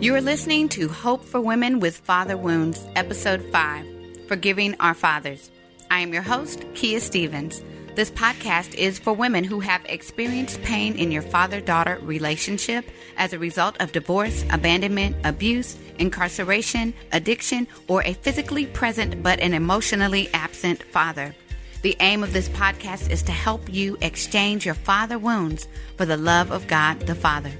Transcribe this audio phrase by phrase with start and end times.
[0.00, 5.50] You are listening to Hope for Women with Father Wounds, Episode 5 Forgiving Our Fathers.
[5.90, 7.62] I am your host, Kia Stevens.
[7.94, 12.84] This podcast is for women who have experienced pain in your father daughter relationship
[13.16, 19.54] as a result of divorce, abandonment, abuse, incarceration, addiction, or a physically present but an
[19.54, 21.34] emotionally absent father.
[21.80, 25.66] The aim of this podcast is to help you exchange your father wounds
[25.96, 27.52] for the love of God the Father.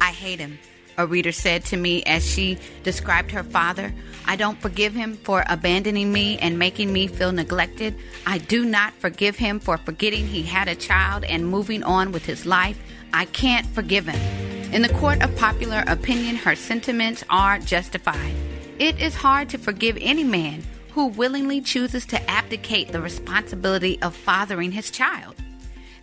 [0.00, 0.58] I hate him
[0.96, 3.92] a reader said to me as she described her father.
[4.26, 7.94] I don't forgive him for abandoning me and making me feel neglected.
[8.26, 12.24] I do not forgive him for forgetting he had a child and moving on with
[12.24, 12.78] his life.
[13.12, 14.72] I can't forgive him.
[14.72, 18.34] In the court of popular opinion, her sentiments are justified.
[18.78, 24.14] It is hard to forgive any man who willingly chooses to abdicate the responsibility of
[24.14, 25.34] fathering his child.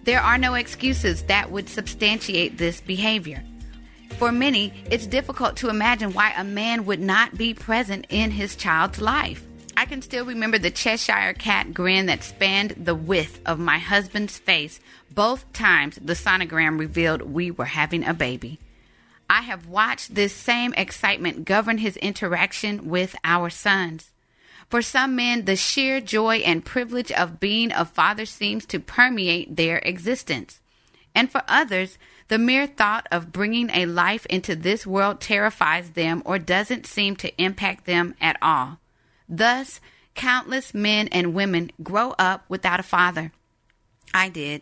[0.03, 3.44] There are no excuses that would substantiate this behavior.
[4.19, 8.57] For many, it's difficult to imagine why a man would not be present in his
[8.57, 9.45] child's life.
[9.77, 14.38] I can still remember the Cheshire cat grin that spanned the width of my husband's
[14.38, 18.59] face both times the sonogram revealed we were having a baby.
[19.29, 24.11] I have watched this same excitement govern his interaction with our sons.
[24.69, 29.55] For some men, the sheer joy and privilege of being a father seems to permeate
[29.55, 30.59] their existence.
[31.16, 31.97] And for others,
[32.30, 37.16] the mere thought of bringing a life into this world terrifies them or doesn't seem
[37.17, 38.80] to impact them at all.
[39.27, 39.81] Thus,
[40.16, 43.31] countless men and women grow up without a father.
[44.13, 44.61] I did.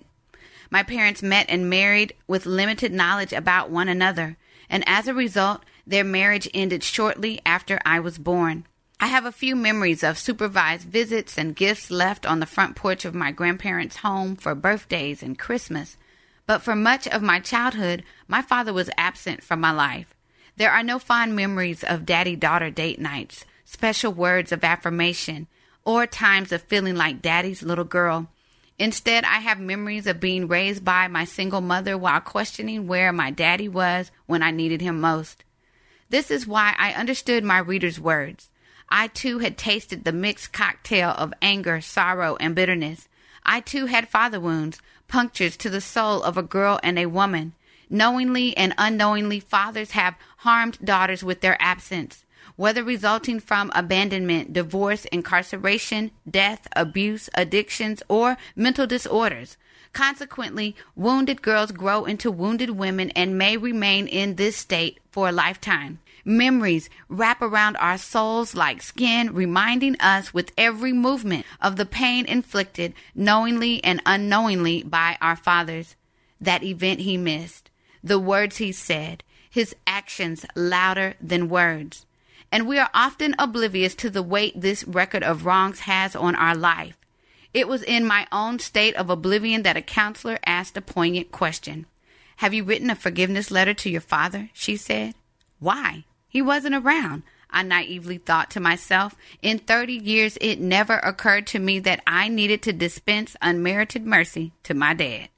[0.69, 4.37] My parents met and married with limited knowledge about one another,
[4.69, 8.65] and as a result, their marriage ended shortly after I was born.
[8.99, 13.05] I have a few memories of supervised visits and gifts left on the front porch
[13.05, 15.97] of my grandparents' home for birthdays and Christmas.
[16.47, 20.15] But for much of my childhood, my father was absent from my life.
[20.55, 25.47] There are no fond memories of daddy daughter date nights, special words of affirmation,
[25.85, 28.29] or times of feeling like daddy's little girl.
[28.79, 33.29] Instead, I have memories of being raised by my single mother while questioning where my
[33.29, 35.43] daddy was when I needed him most.
[36.09, 38.49] This is why I understood my reader's words.
[38.89, 43.09] I too had tasted the mixed cocktail of anger, sorrow, and bitterness.
[43.47, 47.53] I too had father wounds, punctures to the soul of a girl and a woman.
[47.89, 52.25] Knowingly and unknowingly, fathers have harmed daughters with their absence,
[52.57, 59.55] whether resulting from abandonment, divorce, incarceration, death, abuse, addictions, or mental disorders.
[59.93, 65.31] Consequently, wounded girls grow into wounded women and may remain in this state for a
[65.31, 65.99] lifetime.
[66.27, 72.25] Memories wrap around our souls like skin, reminding us with every movement of the pain
[72.25, 75.95] inflicted knowingly and unknowingly by our fathers.
[76.41, 77.69] That event he missed,
[78.03, 82.05] the words he said, his actions louder than words.
[82.51, 86.55] And we are often oblivious to the weight this record of wrongs has on our
[86.55, 86.97] life.
[87.53, 91.85] It was in my own state of oblivion that a counselor asked a poignant question.
[92.35, 94.49] Have you written a forgiveness letter to your father?
[94.51, 95.15] She said.
[95.59, 96.03] Why?
[96.37, 97.23] He wasn't around.
[97.49, 102.27] I naively thought to myself, in 30 years, it never occurred to me that I
[102.27, 105.29] needed to dispense unmerited mercy to my dad.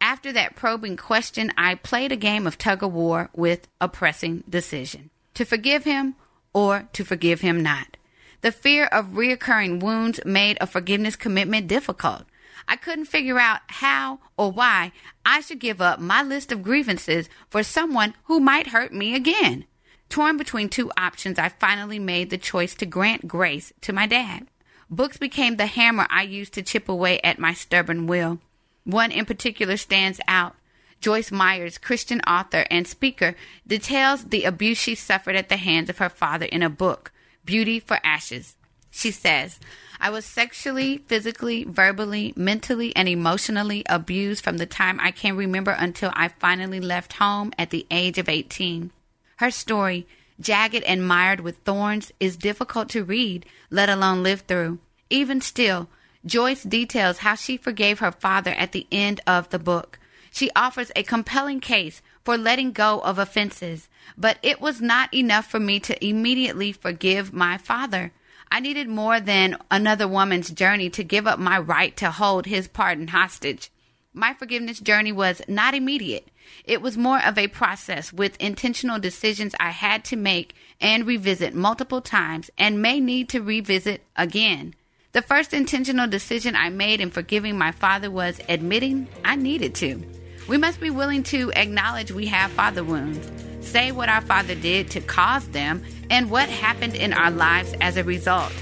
[0.00, 4.44] After that probing question, I played a game of tug of war with a pressing
[4.48, 6.14] decision to forgive him
[6.54, 7.98] or to forgive him not.
[8.40, 12.22] The fear of reoccurring wounds made a forgiveness commitment difficult.
[12.66, 14.92] I couldn't figure out how or why
[15.22, 19.66] I should give up my list of grievances for someone who might hurt me again.
[20.08, 24.46] Torn between two options, I finally made the choice to grant grace to my dad.
[24.88, 28.38] Books became the hammer I used to chip away at my stubborn will.
[28.84, 30.54] One in particular stands out.
[31.00, 33.34] Joyce Myers, Christian author and speaker,
[33.66, 37.12] details the abuse she suffered at the hands of her father in a book,
[37.44, 38.56] Beauty for Ashes.
[38.90, 39.60] She says,
[40.00, 45.72] I was sexually, physically, verbally, mentally, and emotionally abused from the time I can remember
[45.72, 48.90] until I finally left home at the age of 18.
[49.36, 50.06] Her story,
[50.40, 54.78] jagged and mired with thorns, is difficult to read, let alone live through.
[55.10, 55.88] Even still,
[56.24, 59.98] Joyce details how she forgave her father at the end of the book.
[60.32, 63.88] She offers a compelling case for letting go of offenses,
[64.18, 68.12] but it was not enough for me to immediately forgive my father.
[68.50, 72.68] I needed more than another woman's journey to give up my right to hold his
[72.68, 73.70] pardon hostage.
[74.18, 76.26] My forgiveness journey was not immediate.
[76.64, 81.52] It was more of a process with intentional decisions I had to make and revisit
[81.54, 84.74] multiple times and may need to revisit again.
[85.12, 90.02] The first intentional decision I made in forgiving my father was admitting I needed to.
[90.48, 93.30] We must be willing to acknowledge we have father wounds.
[93.60, 97.96] say what our Father did to cause them and what happened in our lives as
[97.96, 98.52] a result.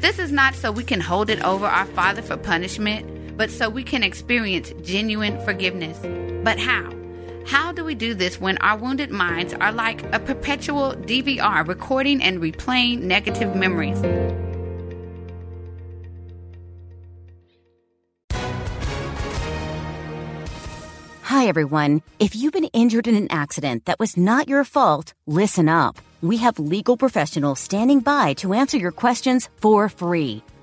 [0.00, 3.68] This is not so we can hold it over our Father for punishment, but so
[3.68, 5.98] we can experience genuine forgiveness.
[6.44, 6.92] But how?
[7.46, 12.22] How do we do this when our wounded minds are like a perpetual DVR recording
[12.22, 14.00] and replaying negative memories?
[21.34, 22.00] Hi, everyone.
[22.18, 25.98] If you've been injured in an accident that was not your fault, listen up.
[26.22, 30.42] We have legal professionals standing by to answer your questions for free.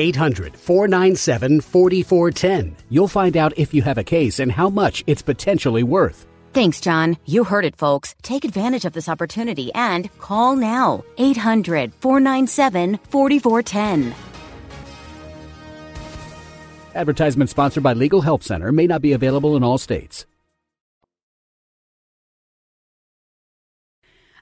[0.00, 2.76] 800 497 4410.
[2.88, 6.26] You'll find out if you have a case and how much it's potentially worth.
[6.52, 7.16] Thanks, John.
[7.26, 8.16] You heard it, folks.
[8.22, 11.04] Take advantage of this opportunity and call now.
[11.18, 14.14] 800 497 4410.
[16.94, 20.26] Advertisement sponsored by Legal Help Center may not be available in all states.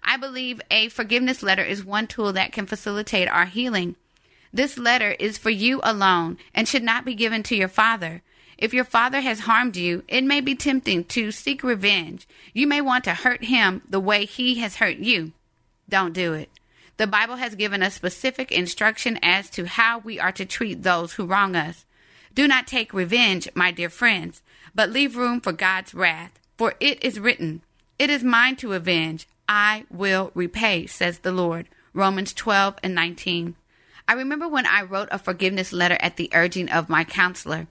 [0.03, 3.95] I believe a forgiveness letter is one tool that can facilitate our healing.
[4.53, 8.23] This letter is for you alone and should not be given to your father.
[8.57, 12.27] If your father has harmed you, it may be tempting to seek revenge.
[12.53, 15.33] You may want to hurt him the way he has hurt you.
[15.89, 16.51] Don't do it.
[16.97, 21.13] The Bible has given us specific instruction as to how we are to treat those
[21.13, 21.85] who wrong us.
[22.35, 24.43] Do not take revenge, my dear friends,
[24.75, 26.39] but leave room for God's wrath.
[26.57, 27.63] For it is written,
[27.99, 29.29] It is mine to avenge.
[29.49, 31.69] I will repay, says the Lord.
[31.95, 33.55] Romans 12 and 19.
[34.09, 37.69] I remember when I wrote a forgiveness letter at the urging of my counselor.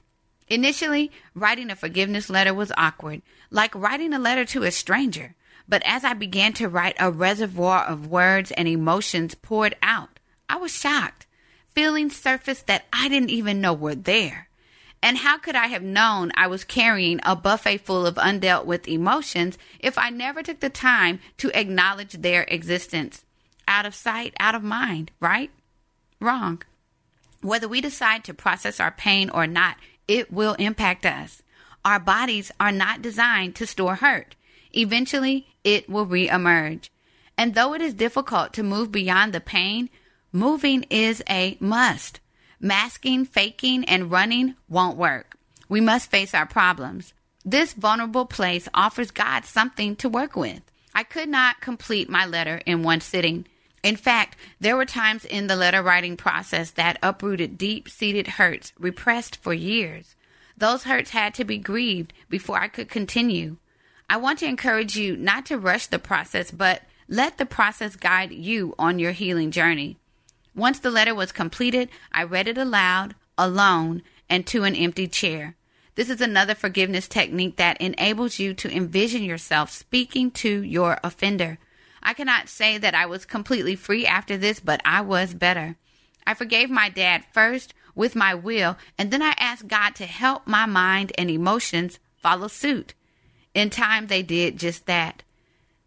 [0.47, 5.33] Initially, writing a forgiveness letter was awkward, like writing a letter to a stranger.
[5.67, 10.19] But as I began to write, a reservoir of words and emotions poured out.
[10.47, 11.25] I was shocked.
[11.73, 14.47] Feelings surfaced that I didn't even know were there.
[15.01, 18.87] And how could I have known I was carrying a buffet full of undealt with
[18.87, 23.25] emotions if I never took the time to acknowledge their existence?
[23.67, 25.51] Out of sight, out of mind, right?
[26.19, 26.61] Wrong.
[27.41, 29.77] Whether we decide to process our pain or not,
[30.07, 31.43] it will impact us.
[31.85, 34.35] Our bodies are not designed to store hurt.
[34.73, 36.89] Eventually, it will reemerge.
[37.37, 39.89] And though it is difficult to move beyond the pain,
[40.31, 42.19] moving is a must.
[42.59, 45.37] Masking, faking, and running won't work.
[45.69, 47.13] We must face our problems.
[47.45, 50.61] This vulnerable place offers God something to work with.
[50.95, 53.45] I could not complete my letter in one sitting.
[53.87, 58.73] In fact, there were times in the letter writing process that uprooted deep seated hurts
[58.77, 60.13] repressed for years.
[60.57, 63.55] Those hurts had to be grieved before I could continue.
[64.09, 68.33] I want to encourage you not to rush the process, but let the process guide
[68.33, 69.95] you on your healing journey.
[70.53, 75.55] Once the letter was completed, I read it aloud, alone, and to an empty chair.
[75.95, 81.57] This is another forgiveness technique that enables you to envision yourself speaking to your offender.
[82.07, 85.75] I cannot say that I was completely free after this, but I was better.
[86.25, 90.47] I forgave my dad first with my will, and then I asked God to help
[90.47, 92.93] my mind and emotions follow suit.
[93.53, 95.23] In time, they did just that.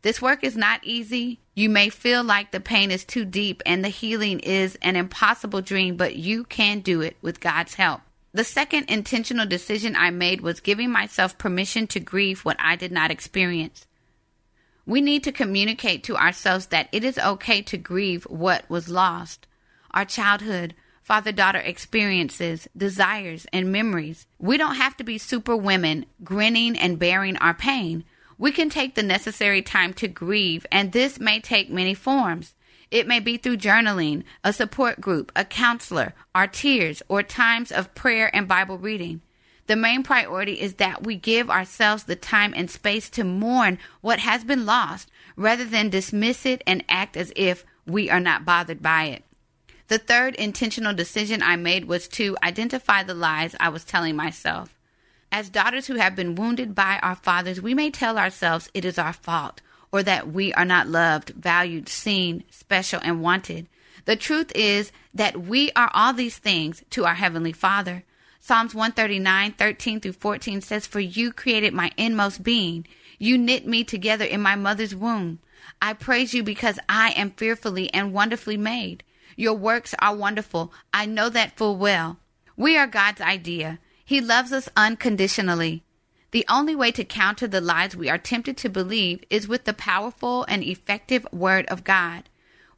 [0.02, 1.40] This work is not easy.
[1.54, 5.62] You may feel like the pain is too deep and the healing is an impossible
[5.62, 8.02] dream, but you can do it with God's help.
[8.34, 12.92] The second intentional decision I made was giving myself permission to grieve what I did
[12.92, 13.86] not experience.
[14.86, 19.46] We need to communicate to ourselves that it is okay to grieve what was lost.
[19.92, 24.26] Our childhood, father daughter experiences, desires, and memories.
[24.38, 28.04] We don't have to be super women grinning and bearing our pain.
[28.38, 32.54] We can take the necessary time to grieve, and this may take many forms.
[32.90, 37.94] It may be through journaling, a support group, a counselor, our tears, or times of
[37.94, 39.20] prayer and Bible reading.
[39.70, 44.18] The main priority is that we give ourselves the time and space to mourn what
[44.18, 48.82] has been lost rather than dismiss it and act as if we are not bothered
[48.82, 49.22] by it.
[49.86, 54.76] The third intentional decision I made was to identify the lies I was telling myself.
[55.30, 58.98] As daughters who have been wounded by our fathers, we may tell ourselves it is
[58.98, 59.62] our fault
[59.92, 63.68] or that we are not loved, valued, seen, special, and wanted.
[64.04, 68.02] The truth is that we are all these things to our Heavenly Father.
[68.42, 72.86] Psalms 139, 13 through 14 says, For you created my inmost being.
[73.18, 75.40] You knit me together in my mother's womb.
[75.82, 79.04] I praise you because I am fearfully and wonderfully made.
[79.36, 80.72] Your works are wonderful.
[80.92, 82.18] I know that full well.
[82.56, 83.78] We are God's idea.
[84.02, 85.82] He loves us unconditionally.
[86.30, 89.74] The only way to counter the lies we are tempted to believe is with the
[89.74, 92.30] powerful and effective Word of God.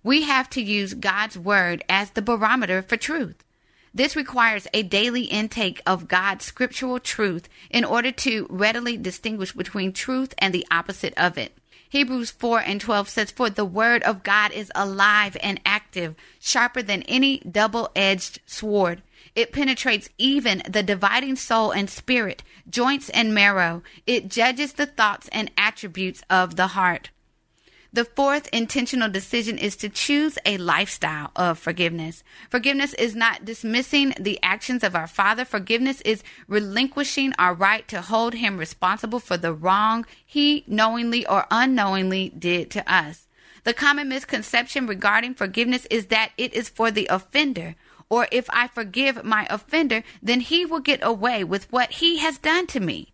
[0.02, 3.44] We have to use God's Word as the barometer for truth.
[3.94, 9.92] This requires a daily intake of God's scriptural truth in order to readily distinguish between
[9.92, 11.56] truth and the opposite of it.
[11.90, 16.80] Hebrews 4 and 12 says, For the word of God is alive and active, sharper
[16.80, 19.02] than any double edged sword.
[19.34, 23.82] It penetrates even the dividing soul and spirit, joints and marrow.
[24.06, 27.10] It judges the thoughts and attributes of the heart.
[27.94, 32.24] The fourth intentional decision is to choose a lifestyle of forgiveness.
[32.48, 35.44] Forgiveness is not dismissing the actions of our Father.
[35.44, 41.46] Forgiveness is relinquishing our right to hold Him responsible for the wrong He knowingly or
[41.50, 43.26] unknowingly did to us.
[43.64, 47.74] The common misconception regarding forgiveness is that it is for the offender,
[48.08, 52.38] or if I forgive my offender, then he will get away with what he has
[52.38, 53.12] done to me.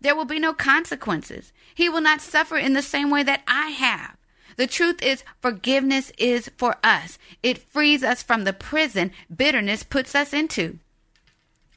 [0.00, 1.52] There will be no consequences.
[1.74, 4.16] He will not suffer in the same way that I have.
[4.56, 7.18] The truth is, forgiveness is for us.
[7.42, 10.78] It frees us from the prison bitterness puts us into.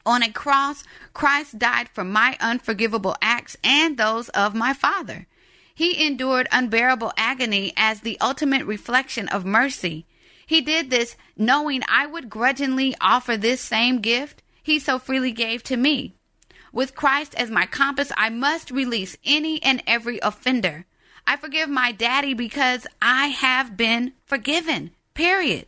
[0.06, 5.27] On a cross, Christ died for my unforgivable acts and those of my Father.
[5.74, 10.06] He endured unbearable agony as the ultimate reflection of mercy.
[10.46, 15.63] He did this knowing I would grudgingly offer this same gift he so freely gave
[15.63, 16.15] to me.
[16.72, 20.86] With Christ as my compass, I must release any and every offender.
[21.25, 25.68] I forgive my daddy because I have been forgiven, period.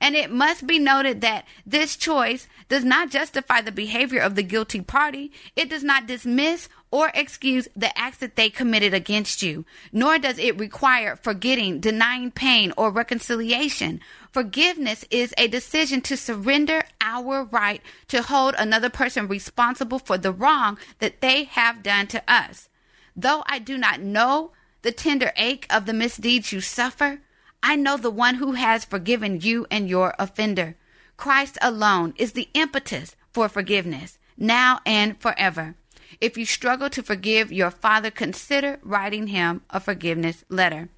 [0.00, 4.42] And it must be noted that this choice does not justify the behavior of the
[4.42, 5.30] guilty party.
[5.54, 10.38] It does not dismiss or excuse the acts that they committed against you, nor does
[10.38, 14.00] it require forgetting, denying pain, or reconciliation.
[14.32, 20.32] Forgiveness is a decision to surrender our right to hold another person responsible for the
[20.32, 22.68] wrong that they have done to us.
[23.14, 27.20] Though I do not know the tender ache of the misdeeds you suffer,
[27.62, 30.76] I know the one who has forgiven you and your offender.
[31.16, 35.74] Christ alone is the impetus for forgiveness, now and forever.
[36.20, 40.88] If you struggle to forgive your father, consider writing him a forgiveness letter.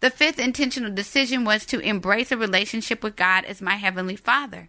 [0.00, 4.68] The fifth intentional decision was to embrace a relationship with God as my heavenly father.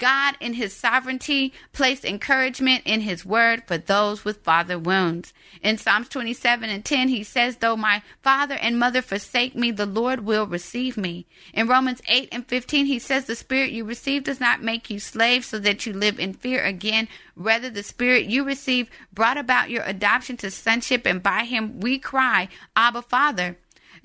[0.00, 5.32] God, in his sovereignty, placed encouragement in his word for those with father wounds.
[5.62, 9.86] In Psalms 27 and 10, he says, Though my father and mother forsake me, the
[9.86, 11.26] Lord will receive me.
[11.52, 14.98] In Romans 8 and 15, he says, The spirit you receive does not make you
[14.98, 17.06] slaves so that you live in fear again.
[17.36, 21.98] Rather, the spirit you receive brought about your adoption to sonship, and by him we
[21.98, 23.58] cry, Abba, Father.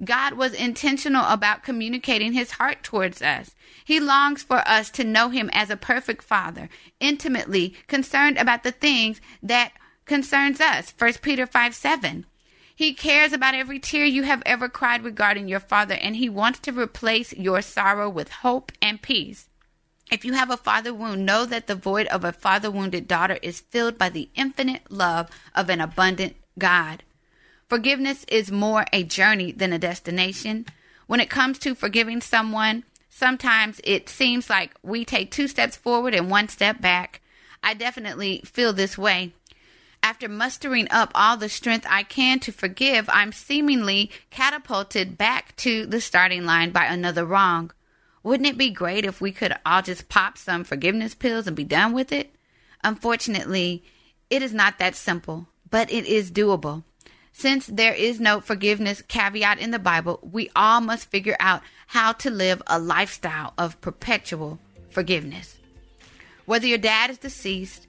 [0.04, 3.56] God was intentional about communicating his heart towards us.
[3.84, 8.72] He longs for us to know him as a perfect father, intimately concerned about the
[8.72, 9.72] things that
[10.06, 10.94] concerns us.
[10.98, 12.26] 1 Peter 5 7.
[12.76, 16.60] He cares about every tear you have ever cried regarding your father, and he wants
[16.60, 19.48] to replace your sorrow with hope and peace.
[20.12, 23.40] If you have a father wound, know that the void of a father wounded daughter
[23.42, 27.04] is filled by the infinite love of an abundant God.
[27.68, 30.68] Forgiveness is more a journey than a destination.
[31.08, 36.14] When it comes to forgiving someone, sometimes it seems like we take two steps forward
[36.14, 37.22] and one step back.
[37.64, 39.34] I definitely feel this way.
[40.04, 45.88] After mustering up all the strength I can to forgive, I'm seemingly catapulted back to
[45.88, 47.72] the starting line by another wrong.
[48.22, 51.64] Wouldn't it be great if we could all just pop some forgiveness pills and be
[51.64, 52.36] done with it?
[52.84, 53.84] Unfortunately,
[54.30, 56.84] it is not that simple, but it is doable.
[57.38, 62.14] Since there is no forgiveness caveat in the Bible, we all must figure out how
[62.14, 64.58] to live a lifestyle of perpetual
[64.90, 65.58] forgiveness.
[66.46, 67.88] Whether your dad is deceased,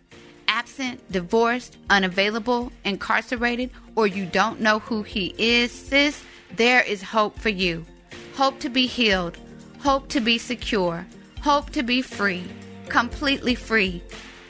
[0.48, 6.24] absent, divorced, unavailable, incarcerated, or you don't know who he is, sis,
[6.56, 7.86] there is hope for you.
[8.34, 9.38] Hope to be healed,
[9.78, 11.06] hope to be secure,
[11.40, 12.42] hope to be free,
[12.88, 14.02] completely free,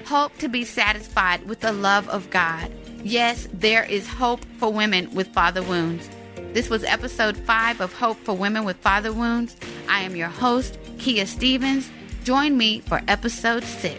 [0.07, 2.73] hope to be satisfied with the love of God
[3.07, 6.11] Yes, there is hope for women with father wounds.
[6.55, 9.55] This was episode 5 of Hope for Women with Father Wounds.
[9.89, 11.89] I am your host, Kia Stevens.
[12.25, 13.95] Join me for episode 6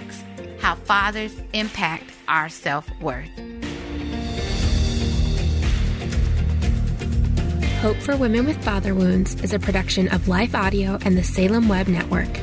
[0.59, 3.29] How Fathers Impact Our Self Worth.
[7.79, 11.69] Hope for Women with Father Wounds is a production of Life Audio and the Salem
[11.69, 12.41] Web Network.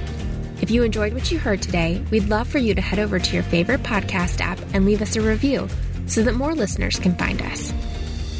[0.62, 3.34] If you enjoyed what you heard today, we'd love for you to head over to
[3.34, 5.68] your favorite podcast app and leave us a review
[6.06, 7.72] so that more listeners can find us.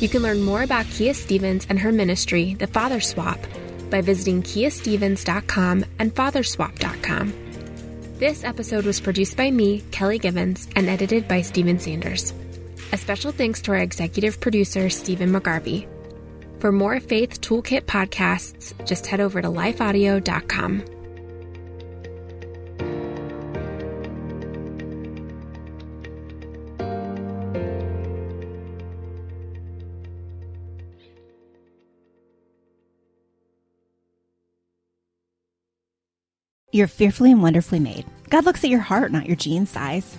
[0.01, 3.39] You can learn more about Kia Stevens and her ministry, The Father Swap,
[3.91, 7.33] by visiting kiastevens.com and fatherswap.com.
[8.19, 12.33] This episode was produced by me, Kelly Givens, and edited by Stephen Sanders.
[12.93, 15.87] A special thanks to our executive producer, Stephen McGarvey.
[16.61, 20.94] For more Faith Toolkit podcasts, just head over to lifeaudio.com.
[36.75, 38.05] You're fearfully and wonderfully made.
[38.31, 40.19] God looks at your heart, not your jean size.